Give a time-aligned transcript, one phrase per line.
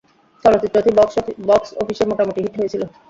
[0.45, 0.91] চলচ্চিত্রটি
[1.49, 2.85] বক্স অফিসে মোটামুটি হিট হয়েছিলো।